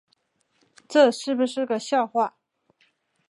[0.89, 2.33] 这是不是个笑话